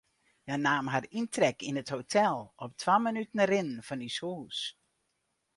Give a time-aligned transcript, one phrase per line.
[0.45, 4.57] Hja naam har yntrek yn it hotel, op twa minuten rinnen fan ús hûs.